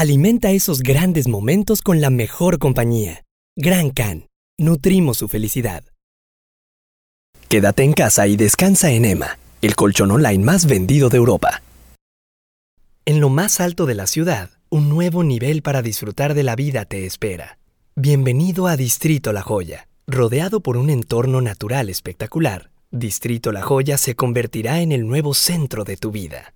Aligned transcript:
Alimenta 0.00 0.50
esos 0.50 0.80
grandes 0.80 1.28
momentos 1.28 1.82
con 1.82 2.00
la 2.00 2.08
mejor 2.08 2.58
compañía. 2.58 3.22
Gran 3.54 3.90
Can. 3.90 4.28
Nutrimos 4.58 5.18
su 5.18 5.28
felicidad. 5.28 5.84
Quédate 7.50 7.82
en 7.82 7.92
casa 7.92 8.26
y 8.26 8.38
descansa 8.38 8.90
en 8.92 9.04
Emma, 9.04 9.38
el 9.60 9.76
colchón 9.76 10.10
online 10.10 10.42
más 10.42 10.64
vendido 10.64 11.10
de 11.10 11.18
Europa. 11.18 11.60
En 13.04 13.20
lo 13.20 13.28
más 13.28 13.60
alto 13.60 13.84
de 13.84 13.94
la 13.94 14.06
ciudad, 14.06 14.48
un 14.70 14.88
nuevo 14.88 15.22
nivel 15.22 15.60
para 15.60 15.82
disfrutar 15.82 16.32
de 16.32 16.44
la 16.44 16.56
vida 16.56 16.86
te 16.86 17.04
espera. 17.04 17.58
Bienvenido 17.94 18.68
a 18.68 18.78
Distrito 18.78 19.34
La 19.34 19.42
Joya. 19.42 19.86
Rodeado 20.06 20.60
por 20.60 20.78
un 20.78 20.88
entorno 20.88 21.42
natural 21.42 21.90
espectacular, 21.90 22.70
Distrito 22.90 23.52
La 23.52 23.60
Joya 23.60 23.98
se 23.98 24.14
convertirá 24.16 24.80
en 24.80 24.92
el 24.92 25.06
nuevo 25.06 25.34
centro 25.34 25.84
de 25.84 25.98
tu 25.98 26.10
vida. 26.10 26.46